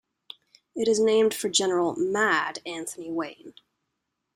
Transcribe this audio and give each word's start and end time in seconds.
It 0.75 0.87
is 0.87 0.99
named 0.99 1.31
for 1.31 1.47
General 1.47 1.95
"Mad" 1.95 2.57
Anthony 2.65 3.11
Wayne. 3.11 3.53